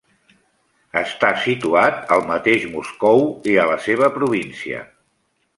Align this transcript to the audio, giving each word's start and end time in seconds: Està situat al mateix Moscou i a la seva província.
Està 1.01 1.29
situat 1.43 2.01
al 2.17 2.25
mateix 2.31 2.65
Moscou 2.73 3.23
i 3.53 3.57
a 3.65 3.69
la 3.73 3.79
seva 3.89 4.13
província. 4.17 4.85